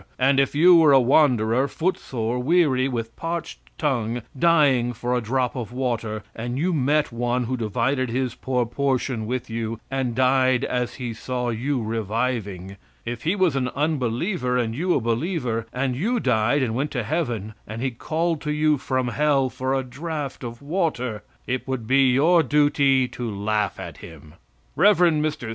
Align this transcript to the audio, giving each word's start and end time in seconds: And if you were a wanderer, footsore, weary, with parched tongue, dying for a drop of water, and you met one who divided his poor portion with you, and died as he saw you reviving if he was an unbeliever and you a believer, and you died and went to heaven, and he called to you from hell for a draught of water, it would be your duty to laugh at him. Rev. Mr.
And 0.17 0.39
if 0.39 0.55
you 0.55 0.75
were 0.77 0.93
a 0.93 0.99
wanderer, 0.99 1.67
footsore, 1.67 2.39
weary, 2.39 2.87
with 2.87 3.15
parched 3.15 3.59
tongue, 3.77 4.23
dying 4.35 4.93
for 4.93 5.13
a 5.13 5.21
drop 5.21 5.55
of 5.55 5.71
water, 5.71 6.23
and 6.35 6.57
you 6.57 6.73
met 6.73 7.11
one 7.11 7.43
who 7.43 7.55
divided 7.55 8.09
his 8.09 8.33
poor 8.33 8.65
portion 8.65 9.27
with 9.27 9.47
you, 9.47 9.79
and 9.91 10.15
died 10.15 10.65
as 10.65 10.95
he 10.95 11.13
saw 11.13 11.49
you 11.49 11.83
reviving 11.83 12.77
if 13.05 13.21
he 13.21 13.35
was 13.35 13.55
an 13.55 13.67
unbeliever 13.75 14.57
and 14.57 14.73
you 14.73 14.95
a 14.95 14.99
believer, 14.99 15.67
and 15.71 15.95
you 15.95 16.19
died 16.19 16.63
and 16.63 16.73
went 16.73 16.89
to 16.89 17.03
heaven, 17.03 17.53
and 17.67 17.79
he 17.83 17.91
called 17.91 18.41
to 18.41 18.51
you 18.51 18.79
from 18.79 19.09
hell 19.09 19.51
for 19.51 19.75
a 19.75 19.83
draught 19.83 20.43
of 20.43 20.63
water, 20.63 21.21
it 21.45 21.67
would 21.67 21.85
be 21.85 22.09
your 22.11 22.41
duty 22.41 23.07
to 23.07 23.29
laugh 23.29 23.79
at 23.79 23.97
him. 23.97 24.33
Rev. 24.75 24.97
Mr. 24.97 25.49